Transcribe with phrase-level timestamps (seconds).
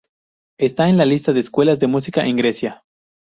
[0.57, 2.83] Está en la lista de escuelas de música en Grecia.